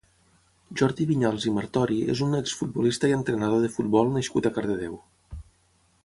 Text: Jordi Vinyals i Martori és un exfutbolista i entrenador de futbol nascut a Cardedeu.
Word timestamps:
Jordi 0.79 1.05
Vinyals 1.09 1.43
i 1.51 1.53
Martori 1.57 1.97
és 2.13 2.23
un 2.29 2.33
exfutbolista 2.39 3.11
i 3.11 3.15
entrenador 3.21 3.61
de 3.65 3.69
futbol 3.77 4.09
nascut 4.19 4.49
a 4.51 4.57
Cardedeu. 4.57 4.97